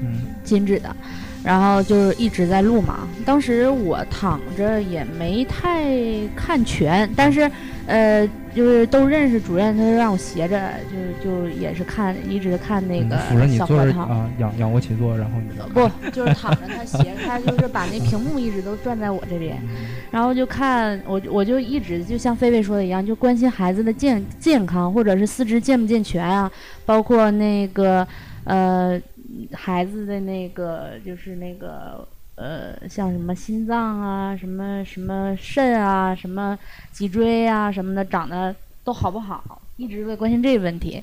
[0.00, 0.20] 嗯。
[0.44, 0.94] 禁止的，
[1.44, 3.08] 然后就是一直在录嘛。
[3.24, 5.88] 当时我躺着也没太
[6.34, 7.50] 看全，但是
[7.86, 13.16] 呃，就是都认识主任，他就让我斜着，就是就也是看，一直看那个
[13.48, 14.06] 小核桃。
[14.06, 19.58] 着啊，仰仰卧起坐，然后你就不，就是躺着，他斜着，他就是把那屏幕一直都转在我这边，
[20.10, 26.50] 然后就看我，我就一直就像菲菲说的一样，就关心孩子的健健康，或者是四肢健不健全啊，
[26.84, 28.06] 包括那个
[28.44, 29.00] 呃
[29.52, 32.06] 孩子的那个就是那个
[32.42, 36.58] 呃像什么心脏啊，什么什么肾啊，什么
[36.90, 38.52] 脊椎啊什么的长得
[38.82, 41.00] 都好不好，一直在关心这个问题。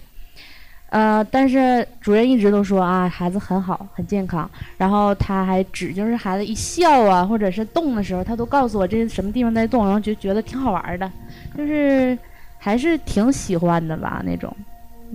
[0.89, 4.49] 呃，但是主任一直都说啊，孩子很好，很健康。
[4.75, 11.09] 然后他还指，就是孩子一笑啊，或者是动的时候，他都告诉我这是什么地方在动，然后就觉得挺好玩的，
[11.55, 12.17] 就是
[12.57, 14.53] 还是挺喜欢的吧那种。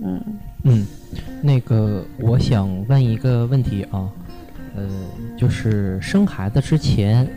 [0.01, 0.21] 嗯，
[0.63, 0.87] 嗯，
[1.41, 4.09] 那个我想问一个问题啊，
[4.75, 4.83] 呃，
[5.37, 7.27] 就是生孩子之前，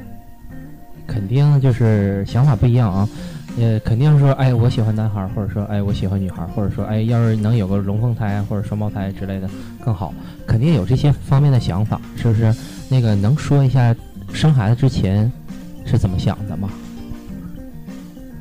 [1.06, 3.08] 肯定就是想法不一样啊，
[3.58, 9.48] 呃，肯定说，哎，我喜欢男孩，或者说，哎，我喜欢女孩，或者说，哎，要是能有个龙凤胎或者双胞胎之类的
[9.84, 10.12] 更好，
[10.46, 12.54] 肯定有这些方面的想法，是不是？
[12.90, 13.94] 那个能说一下
[14.32, 15.30] 生孩子之前
[15.84, 16.70] 是怎么想的吗？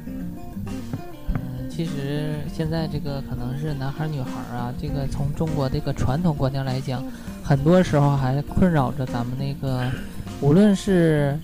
[0.05, 7.03] 嗯，其实现在这个可能是男孩女孩啊，这个从中国这个传统观念来讲，
[7.47, 9.81] 很多时候还困扰着咱们那个，
[10.41, 11.39] 无论是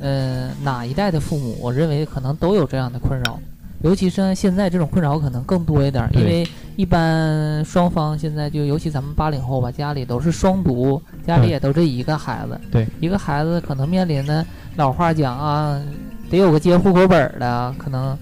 [0.00, 3.38] 呃哪一代的父母，我认为可能都有这样的困扰。
[3.82, 14.42] 尤其是现在这种困扰可能更多一点儿，因为一般双方现在就尤其咱们八零后吧，家里都是双独，家里也都这一个孩子，对，一个孩子可能面临的
[14.76, 15.78] 老话讲啊，
[16.30, 18.16] 得有个接户口本的，可能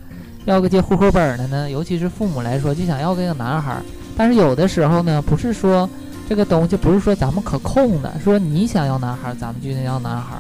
[0.44, 3.82] 要个接户口本的呢，尤其是父母来说，就想要个男孩儿。
[4.16, 5.88] 但是有的时候呢，不是说
[6.28, 10.37] 这个东西不是说咱们可控的，说你想要男孩，咱们就得要男孩。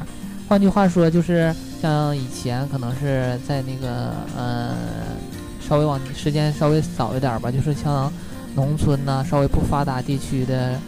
[0.48, 4.74] 换句话说，就是像以前可能是在那个呃，
[5.66, 8.12] 稍微往时间稍微早一点吧，就是像
[8.54, 10.78] 农村呐、稍微不发达地区的，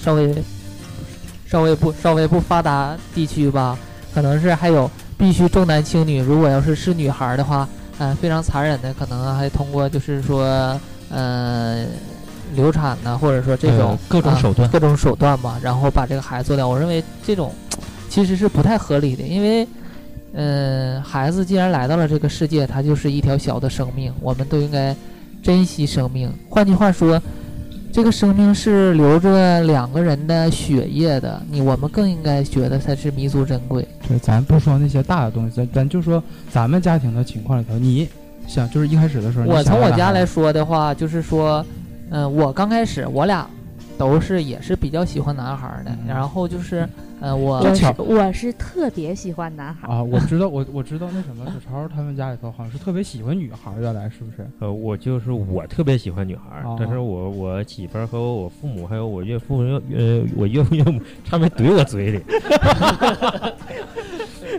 [0.00, 0.34] 稍微
[1.46, 3.78] 稍微不稍微不发达地区吧，
[4.14, 6.20] 可能是还有必须重男轻女。
[6.20, 10.78] 如果要是是女孩的话，嗯、非常残忍的，可能还通过就是说，
[11.10, 11.84] 呃，
[12.54, 16.68] 流产呢，或者说这种、呃各种啊手段各种手段吧，然后把这个孩子做掉。
[16.68, 17.52] 我认为这种
[18.08, 19.68] 其实是不太合理的，因为，
[20.32, 24.94] 嗯，孩子既然来到了这个世界，他就是一条小的生命，我们都应该
[25.42, 26.32] 珍惜生命。
[26.48, 27.20] 换句话说，
[27.92, 33.86] 这个生命是流着两个人的血液的，你我们更应该觉得它是弥足珍贵。
[34.06, 38.08] 对，咱不说那些大的东西，咱咱就说咱们家庭的情况里头，你
[38.46, 41.64] 想就是一开始的时候，我从我家来说的话，就是说，
[42.10, 43.48] 嗯、我刚开始我俩
[43.96, 46.06] 都是也是比较喜欢男孩儿的，嗯。
[46.06, 46.88] 然后就是，
[47.20, 54.48] 呃，我我是我是特别喜欢男孩儿，啊，我 知道，我我知道那什么，小超他们家里头好像是特别喜欢女孩儿，原来是不是？
[54.60, 62.22] 呃，我就是我特别喜欢女孩儿，哦但是我我媳妇儿和我父母还有我岳父岳呃我岳父岳母 差没怼我嘴里，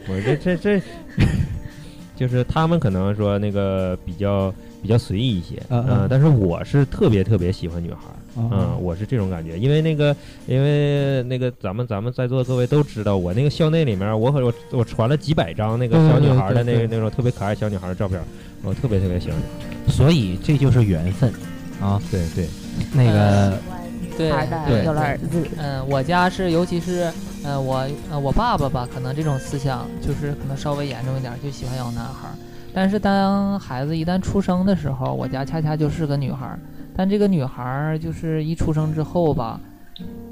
[0.08, 0.82] 我这这这，
[2.20, 8.16] 就是他们可能说那个比较比较随意一些，嗯但是我是特别特别喜欢女孩儿。
[8.36, 18.22] 啊嗯，我是这种感觉，因为那个，因为那个，咱们咱们在座的各位都知道，我那个校内里面，我可我我传了几百张那个小女孩的那个那种特别可爱小女孩的照片，
[18.64, 19.38] 我特别特别喜欢。
[19.88, 21.34] 所以这就是缘分
[21.82, 22.00] 啊。
[22.12, 22.48] 对对，
[22.94, 23.58] 那个
[24.16, 24.30] 对
[24.68, 27.12] 对有了儿子，嗯，我家是，尤其是，
[27.44, 32.34] 呃，我呃我爸爸吧，可能这种思想就是可能稍微严重一点，就喜欢要男孩儿。
[32.74, 36.60] 但是当孩子一旦出生的时候，我家恰恰就是个女孩儿。
[36.96, 39.60] 但这个女孩儿就是一出生之后吧，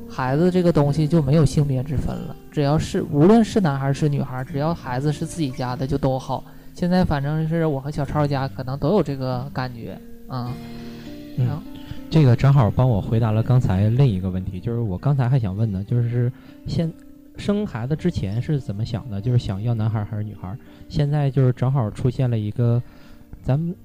[0.10, 6.44] 孩子这个东西就没有性别之分了，只要是无论是男孩儿是女孩儿，只要孩子是自己家的就都好。
[6.74, 9.98] 现在反正是我和小超家可能都有这个感觉，
[10.30, 10.54] 嗯，
[11.38, 11.62] 嗯
[12.10, 16.32] 这个正好帮我回答了刚才另一个问题，就是我刚才还想问呢，就是
[16.66, 16.92] 现
[17.38, 19.22] 生孩子之前是怎么想的？
[19.22, 20.58] 就是想要男孩还是女孩？
[20.90, 22.82] 现在就是正好出现了一个，
[23.44, 23.76] 咱们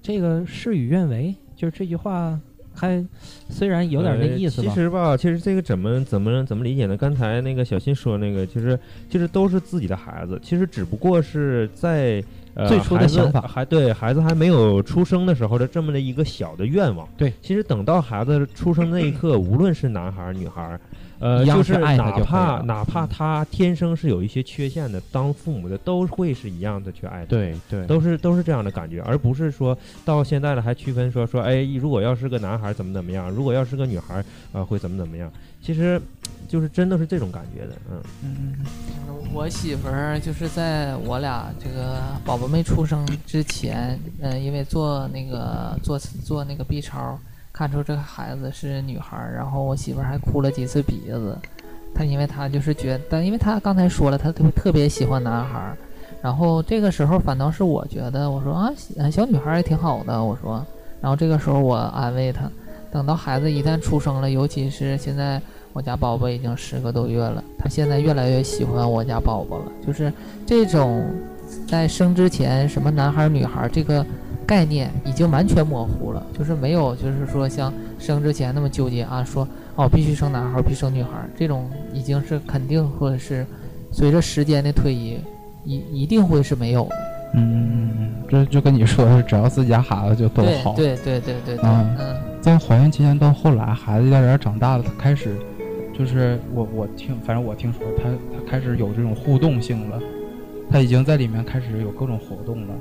[0.00, 2.38] 这个事与愿违，就是这句话
[2.74, 3.04] 还
[3.48, 6.96] 虽然有点那意思其，实吧，其实这个怎么怎么怎么理解呢？
[6.96, 12.22] 刚才那个小新说那个，其实其实都是自己的孩子，其实只不过是在。
[12.54, 17.08] 呃，最初的想法还对孩子还没有出生的时候的这么的一个小的愿望。
[17.16, 20.78] 对，其实等到孩子出生那一刻，无论是男孩儿女孩儿，
[21.22, 27.26] 呃，就是爱他就哪怕哪怕嗯他天生是有一些缺陷的，当父母的都会是一样的去爱他。
[27.26, 35.32] 对对，都是都是这样的感觉，而不是说到现在了还区分说说，哎，如果要是个男孩儿怎么怎么样，如果要是个女孩儿啊、呃会怎么怎么样。
[35.64, 36.02] 其实
[36.48, 38.02] 就是真的是这种感觉的，嗯。
[38.24, 38.66] 嗯，
[39.32, 47.16] 我媳妇儿就是在我俩这个宝宝没出生之前，嗯、因为做那个做做那个 B 超，
[47.52, 51.36] 看出这个孩子是女孩，然后我媳妇还哭了几次鼻子。
[51.94, 55.74] 她因为她就是觉得，因为她刚才说了，她特特别喜欢男孩，
[56.22, 58.72] 然后这个时候反倒是我觉得，我说啊，
[59.10, 60.64] 小女孩也挺好的，我说，
[61.02, 62.50] 然后这个时候我安慰她，
[62.90, 65.40] 等到孩子一旦出生了，尤其是现在
[65.74, 69.64] 我家宝宝已经十个多月了，她现在越来越喜欢我家宝宝了。
[69.86, 70.10] 就是
[70.46, 71.04] 这种
[71.68, 74.04] 在生之前什么男孩女孩这个
[74.46, 83.46] 概念已经完全模糊了，就是没有就是说像生之前那么纠结啊，说哦必须生男孩儿，必须生女孩儿，这种已经是肯定或者是
[83.90, 85.18] 随着时间的推移，
[85.64, 86.96] 一一定会是没有的。
[87.34, 90.74] 嗯，这就跟你说的，只要自己家孩子就都对好。
[90.74, 95.36] 对对对对对，嗯嗯在怀孕期间到后来，孩子一点点长大了，他开始
[95.96, 99.98] 就是我我听，反正我听说他他开始有这种互动性了，
[100.70, 102.74] 他已经在里面开始有各种活动了。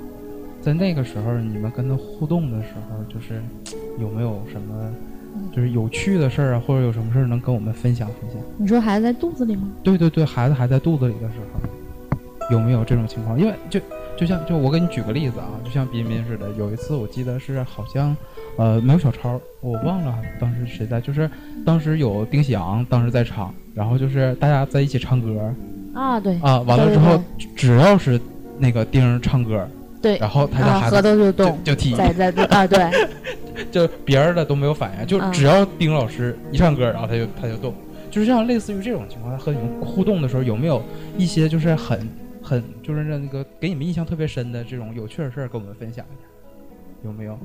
[0.62, 3.42] 在那个时候，你们跟他互动的时候，就是
[4.00, 4.94] 有没有什么
[5.52, 8.40] 就是有趣的事儿啊，或者有什么事儿能跟我们分享分享？
[8.58, 9.68] 你说孩子在肚子里吗？
[9.84, 13.40] 对对对，孩子还在肚子里的时候，有没有这种情况？
[13.40, 13.80] 因为就
[14.18, 18.16] 就像就我给你举个例子啊，就像彬彬似的，有一次我记得是好像
[18.58, 21.30] 呃没有小超，我忘了当时谁在，就是
[21.66, 25.52] 当时有丁喜阳当时在场，然后就是大家在一起唱歌
[25.96, 28.20] 啊，对啊，完了之后对只要是
[28.60, 29.68] 那个丁唱歌，
[30.02, 32.90] 对，然后他家啊，核孩子就桃就动，就踢，在在啊，对，
[33.72, 37.74] 就别人的都没有反应，就嗯只要丁老师一唱歌，然后他就他就动，
[38.10, 38.48] 就是这样。
[38.48, 40.82] 类似于这种情况，他和你们互动的时候，有没有
[41.18, 42.08] 一些就是很
[42.42, 46.28] 很就是那个给你们印象特别深的这种有趣的事儿，跟我们分享一下？
[47.04, 47.38] 有没有？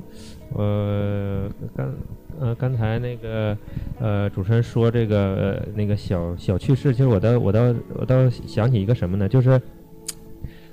[0.55, 1.93] 呃，刚
[2.39, 3.57] 呃刚才那个
[3.99, 7.61] 呃主持人说这个呃那个小小趣事，其实我倒我倒
[7.95, 9.27] 我倒想起一个什么呢？
[9.27, 9.59] 就是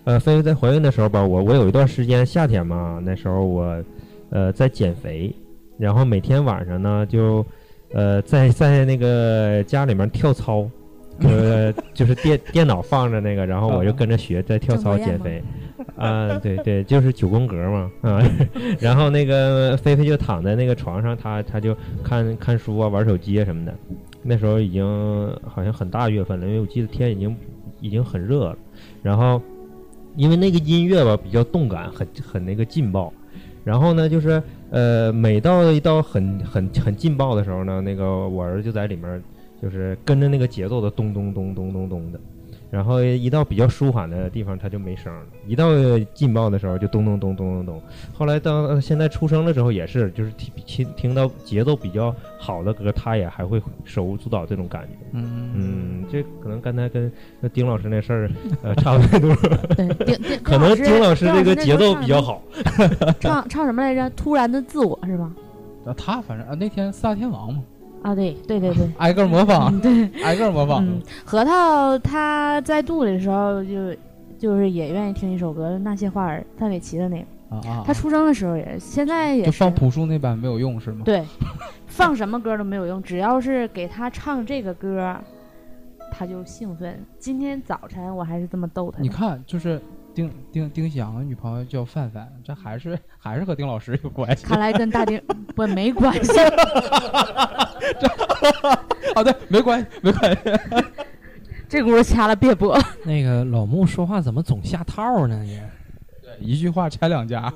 [0.04, 3.82] 呃菲菲在怀孕的时候吧，我我有一段时间夏天嘛，那时候我
[4.30, 5.34] 呃在减肥，
[5.78, 7.44] 然后每天晚上呢就
[7.92, 10.68] 呃在在那个家里面跳操。
[11.20, 15.40] 呃， 就是电电脑放着那个，然后我就跟着学在跳操减肥，
[15.94, 18.20] 啊，对对，就是九宫格嘛，啊，
[18.80, 23.72] 然后那个菲菲就躺在那个床上，她她就看看书啊，玩手机啊什么的。
[24.24, 24.84] 那时候已经
[25.46, 27.36] 好像很大月份了，因为我记得天已经
[27.80, 28.58] 已经很热了。
[29.00, 29.40] 然后
[30.16, 33.12] 因为那个音乐吧比较动感，很很那个劲爆。
[33.64, 39.22] 然后呢，就是呃，每到一到很很很劲爆的时候呢，那个我儿子就在里面，
[39.62, 42.20] 就是跟着那个节奏的咚咚咚咚咚咚的。
[42.74, 45.68] 然后一到比较舒缓的地方，它就没声了；一到
[46.12, 47.82] 劲爆的时候，就咚咚咚咚咚咚。
[48.12, 54.88] 后来到现在出生了之后，也是，就是听听听到节奏比较好的歌，他也还会手舞足蹈这种感觉。
[55.12, 57.12] 嗯嗯，这可能刚才跟
[57.52, 58.30] 丁老师那事儿
[58.64, 59.32] 呃差不多。
[59.76, 62.42] 对，丁丁可能丁老师这个节奏比较好。
[63.20, 64.10] 唱唱什么来着？
[64.16, 65.32] 突然的自我是吧？
[65.86, 67.62] 啊，他反正啊，那天四大天王嘛。
[68.04, 70.86] 啊，对对对对，挨个模仿，对， 挨个模仿。
[71.24, 73.94] 核桃他在肚里的时候就
[74.38, 77.24] 就是也愿意听一首歌，《那些花儿》，范玮琪的那个。
[77.48, 77.82] 啊啊！
[77.86, 81.00] 他出生的时候也，现在也就放朴树那版没有用是吗？
[81.04, 81.24] 对，
[81.86, 85.16] 放什么歌都没有用，只要是给他唱这个歌，
[86.12, 87.02] 他就兴奋。
[87.18, 89.00] 今天早晨我还是这么逗他。
[89.00, 89.80] 你看，就是。
[90.14, 94.44] 丁丁丁翔的女朋友叫范范，这还是还是和丁老师有关系。
[94.46, 95.20] 看来跟大丁
[95.54, 96.32] 不没关系。
[99.16, 100.38] 哦，对，没关系，没关系。
[101.68, 102.78] 这轱辘掐了别播。
[103.04, 105.42] 那个老穆说话怎么总下套呢？
[105.42, 105.60] 你？
[106.40, 107.52] 一句话拆两家，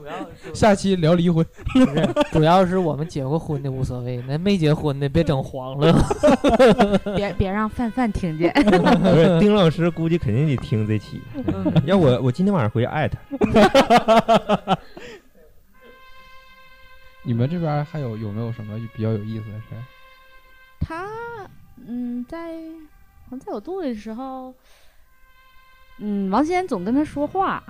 [0.54, 1.44] 下期聊离婚。
[1.72, 5.94] 不是，主要是我们结过婚的无所谓，那没结婚的别整黄了。
[7.16, 8.52] 别别让范范听见。
[8.52, 8.70] 不
[9.14, 11.20] 是， 丁老师估计肯定得听这期。
[11.84, 13.18] 要我我今天晚上回去艾特。
[17.22, 19.64] 你们这边还有有没有什么比较有意思的事？
[20.80, 21.06] 他
[21.86, 22.58] 嗯，在
[23.24, 24.54] 好像在我肚里的时候，
[25.98, 27.62] 嗯，王先总跟他说话。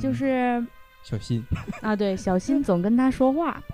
[0.00, 0.64] 就是
[1.02, 1.44] 小新
[1.80, 3.60] 啊，对，小新总跟他说话，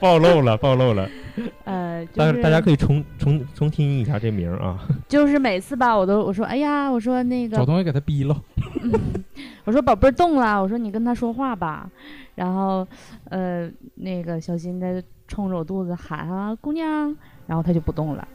[0.00, 1.08] 暴露了，暴露了。
[1.64, 4.78] 呃，但是大家可以重重重听一下这名啊。
[5.08, 8.36] 就是每次吧，我都我说，哎呀，我说那个找东西给他逼了。
[9.64, 11.88] 我说宝贝儿动了，我说你跟他说话吧。
[12.34, 12.86] 然后
[13.24, 17.14] 呃，那个小新在冲着我肚子喊啊，姑娘，
[17.46, 18.26] 然后他就不动了。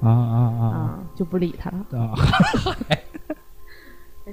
[0.00, 0.98] 啊啊啊！
[1.16, 1.86] 就不理他了。
[1.98, 2.14] 啊。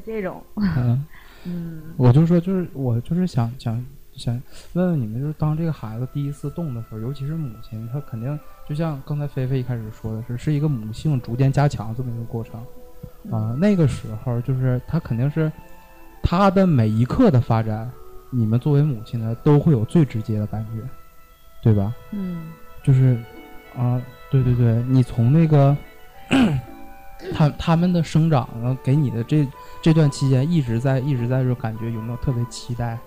[0.03, 0.41] 这种，
[1.45, 4.41] 嗯，我就说，就是我就是想想想
[4.73, 12.60] 问问你们，就是当这个孩子第一次动的时候，尤其是母亲，她肯定就像刚才菲菲一开始说的是，是一个母性逐渐加强这么一个过程
[13.31, 13.55] 啊。
[13.60, 15.51] 那个时候，就是他肯定是
[16.23, 17.91] 他的每一刻的发展，
[18.31, 20.81] 你们作为母亲呢都会有最直接的感觉，
[21.62, 21.93] 对吧？
[22.12, 22.47] 嗯，
[22.84, 23.17] 就是
[23.77, 25.77] 啊，对对对，你从那个
[27.36, 29.47] 他他们的生长呢，给你的这。
[29.86, 32.98] 这段期间一直在一直在这感觉有没有特别期待？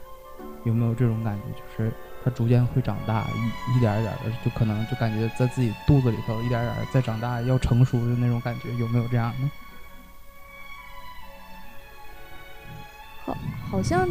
[0.62, 1.42] 有没有这种感觉？
[1.60, 1.92] 就是
[2.24, 9.50] 他逐渐会长大，一一点一点的，就可能就感觉在自己肚子里头一点点在长大，要成熟的那种感觉，有没有这样呢？
[13.24, 13.36] 好，
[13.68, 14.08] 好像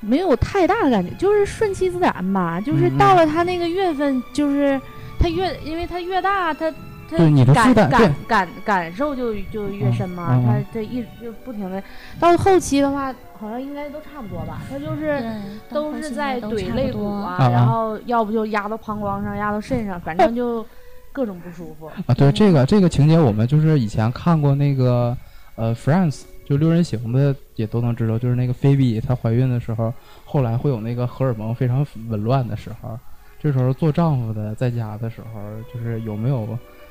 [0.00, 2.58] 没有太大的感觉，就是顺其自然吧。
[2.58, 4.80] 就是到了他那个月份，就是
[5.20, 6.72] 他越，因为他越大，他。
[7.08, 11.82] 对你的感感感感受就就越深嘛，他这一就不停的，
[12.20, 14.60] 到后期的话，好像应该都差不多吧。
[14.68, 15.22] 他就是
[15.70, 20.64] 都是在怼肋骨啊，然后要不就压到膀胱上，压到肾上，反正就
[21.10, 22.14] 各种不舒服啊。
[22.14, 25.16] 对这个这个情节，我们就是以前看过那个
[25.56, 26.12] 呃《Friends》，
[26.44, 29.90] 就六人行的也都能知道，就是那个菲比她怀孕的时候，
[30.26, 32.98] 后来会有那个荷尔蒙非常紊乱的时候，
[33.40, 35.40] 这时候做丈夫的在家的时候，
[35.72, 36.46] 就是有没有？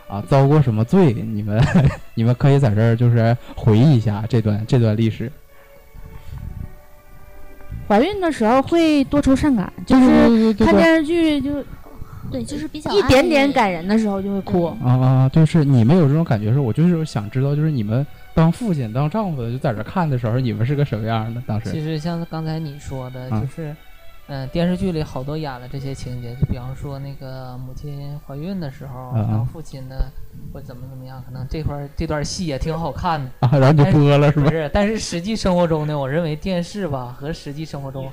[0.07, 1.13] 啊，遭过什么罪？
[1.13, 1.61] 你们
[2.15, 5.31] 你们可以在这儿就是回忆一下这段这段历史。
[7.87, 11.63] 怀孕的时候会多愁善感，就是看电视剧就
[12.29, 14.65] 对，就是比较一点点感人的时候就会哭。
[14.83, 21.41] 啊啊，就是你们有这种感觉是，我就是想知道，就是你们当父亲当丈夫的就在这看的时候，你们是个什么样的？
[21.47, 23.75] 当时其实像刚才你说的，就是。
[24.29, 29.95] 嗯，电视剧里好多演了这些情节，就比方说那个母亲怀孕的时候，然后父亲呢
[30.53, 33.47] 或怎么怎么样，可能这块这段戏也挺好看的。
[33.47, 34.45] 啊，然后就播了是吧？
[34.45, 38.11] 不是，但是实际生活中呢，我认为电视吧和实际生活中，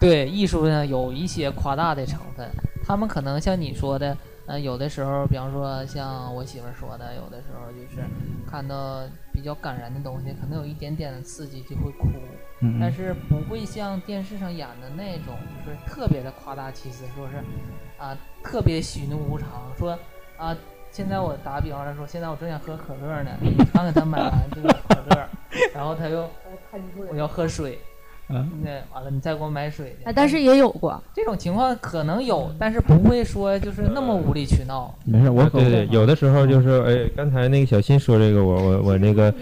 [0.00, 2.48] 对艺术呢有一些夸大的成分。
[2.84, 4.16] 他们可能像你说的，
[4.46, 8.02] 嗯，有的时候，比方说像我媳妇说的，有的时候就是
[8.50, 12.08] 看到比较感人的东西，可能有一点点的刺激就会哭。
[12.80, 15.36] 但是不会像电视上演的那种，
[15.66, 17.36] 就是特别的夸大其词，说是
[17.98, 19.98] 啊特别喜怒无常，说
[20.36, 20.56] 啊
[20.92, 23.30] 现在我打比方来说，现在我正想喝可乐呢，
[23.72, 25.28] 刚给他买完这个可乐，
[25.74, 26.28] 然后他又
[27.10, 27.80] 我要喝水，
[28.32, 30.08] 嗯，那完了你再给我买水去。
[30.08, 34.94] 啊，但是也有过，这种情况可能有，但是不会说就是那么无理取闹。
[35.04, 39.32] 没事，我对对，有的时候就是哎，刚才那个小新说这个，我我我那个，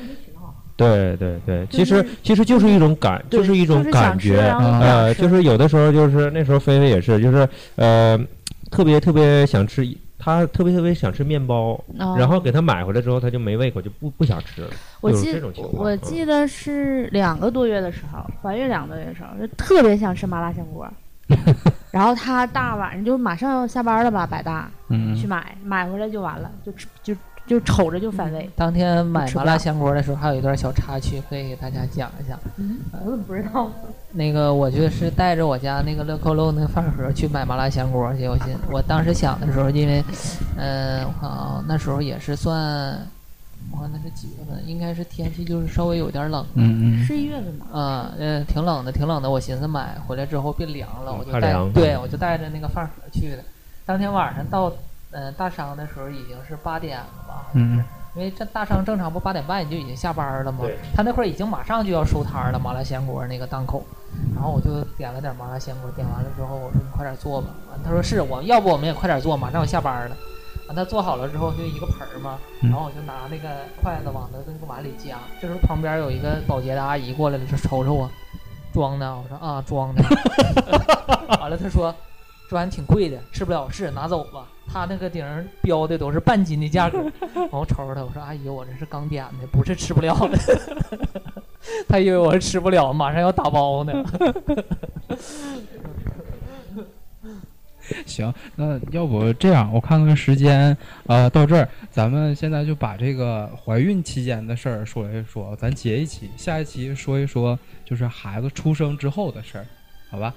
[0.76, 8.18] 对对对，其实其实就是一种感，对就是一种感觉，啊就是有的时候就是那时候菲菲也是，就是呃，
[8.70, 9.86] 特别特别想吃，
[10.20, 14.68] 她特别特别想吃面包，哦然后给他买回来之后，他就没胃口，就不不想吃了。
[15.00, 20.86] 我记这种情况我嗯记得是两个多月的时候，怀孕两个多月的时候，就特别想吃麻辣香锅。
[21.92, 27.14] 然后他大晚上就马上要下班了吧，百大嗯去买，买回来就完了，就吃就
[27.50, 28.48] 就瞅着就反胃。
[28.54, 32.38] 当天买麻辣香锅的时候，还有一段小插曲可以给大家讲一下。
[32.58, 33.68] 嗯，我怎么不知道？
[34.12, 38.28] 那个我就是带着我家那个乐扣肉那个饭盒去买麻辣香锅去。
[38.28, 40.00] 我寻我当时想的时候，因为，
[40.56, 42.54] 嗯、我看啊，那时候也是算，
[43.72, 44.62] 我看那是几月份？
[44.64, 46.46] 应该是天气就是稍微有点冷。
[46.54, 47.66] 嗯嗯十一月份吧。
[47.72, 49.28] 啊，嗯，挺冷的，挺冷的。
[49.28, 53.42] 我寻思买回来之后变凉了，我就带怕凉，对我就带着那个饭盒去的。
[53.84, 54.72] 当天晚上到，
[55.12, 57.44] 呃，大商的时候已经是八点了吧？
[57.46, 57.84] 好像是嗯
[58.16, 60.76] 因为这大商正常不八点半你就已经下班了吗对？
[60.92, 63.84] 他那块儿已经马上就要收摊儿了，麻辣香锅那个档口。
[64.34, 67.48] 然后我就点了点麻辣香锅，点完了之后我说你快点做吧。
[67.70, 70.16] 完他说是我要不我们也快点做，马上要下班了。
[70.66, 73.48] 完他做好了之后就一个盆儿嘛，嗯然后我就拿那个
[73.80, 75.16] 筷子往他那个碗里夹。
[75.40, 78.10] 这时候旁边有一个保洁的阿姨过来了，就瞅瞅我，
[78.72, 79.08] 装的。
[79.08, 80.02] 我说啊，装的。
[81.40, 81.94] 完了他说
[82.50, 84.44] 这玩意挺贵的，吃不了是拿走吧。
[84.66, 86.98] 他那个顶上标的都是半斤的价格。
[87.32, 90.36] 然后我瞅瞅他，我说阿姨，我这是刚点的，不是吃不了的。
[91.88, 93.92] 他以为我是吃不了，马上要打包呢。
[98.04, 100.76] 行，那要不这样，我看看时间，
[101.06, 109.66] 呃，到这儿，咱们现在就把这个怀孕期间的事儿说一说，咱结一期，下一期说一说就是孩子出生之后的事儿，
[110.10, 110.34] 好吧？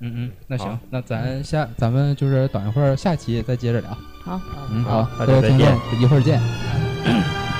[0.00, 3.90] 嗯嗯，那行，那咱下咱们就是等一会儿下期再接着聊。
[4.22, 4.40] 好。
[4.70, 7.53] 嗯，好好，大家再各位听众见，一会儿见。